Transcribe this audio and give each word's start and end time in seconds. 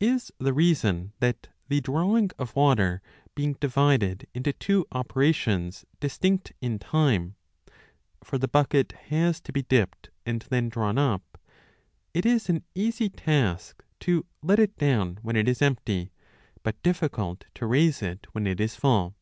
Is 0.00 0.32
the 0.38 0.54
reason 0.54 1.12
that, 1.20 1.48
the 1.68 1.82
drawing 1.82 2.30
of 2.38 2.56
water 2.56 3.02
being 3.34 3.52
divided 3.60 4.26
into 4.32 4.54
two 4.54 4.86
operations 4.92 5.84
distinct 6.00 6.54
in 6.62 6.78
time 6.78 7.34
(for 8.24 8.38
the 8.38 8.48
bucket 8.48 8.92
has 9.10 9.42
to 9.42 9.52
be 9.52 9.62
clipped 9.62 10.08
and 10.24 10.40
then 10.48 10.70
drawn 10.70 10.96
up), 10.96 11.38
it 12.14 12.24
is 12.24 12.48
an 12.48 12.64
easy 12.74 13.10
task 13.10 13.84
to 14.00 14.24
let 14.42 14.58
it 14.58 14.78
down 14.78 15.18
when 15.20 15.36
it 15.36 15.46
is 15.46 15.60
empty, 15.60 16.12
but 16.62 16.82
difficult 16.82 17.44
to 17.56 17.66
raise 17.66 18.00
it 18.00 18.26
when 18.32 18.46
it 18.46 18.58
is 18.58 18.74
full 18.76 19.14